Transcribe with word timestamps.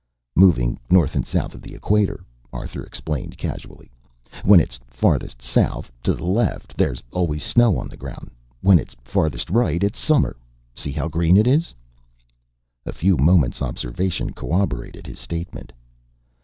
"Moving 0.35 0.79
north 0.89 1.15
and 1.15 1.27
south 1.27 1.53
of 1.53 1.61
the 1.61 1.75
equator," 1.75 2.25
Arthur 2.51 2.81
explained 2.83 3.37
casually. 3.37 3.91
"When 4.43 4.59
it's 4.59 4.79
farthest 4.87 5.43
south 5.43 5.91
to 6.01 6.15
the 6.15 6.25
left 6.25 6.75
there's 6.75 7.03
always 7.11 7.43
snow 7.43 7.77
on 7.77 7.87
the 7.87 7.97
ground. 7.97 8.31
When 8.61 8.79
it's 8.79 8.95
farthest 9.03 9.51
right 9.51 9.83
it's 9.83 9.99
summer. 9.99 10.37
See 10.73 10.91
how 10.91 11.07
green 11.07 11.37
it 11.37 11.45
is?" 11.45 11.75
A 12.83 12.93
few 12.93 13.15
moments' 13.15 13.61
observation 13.61 14.33
corroborated 14.33 15.05
his 15.05 15.19
statement. 15.19 15.71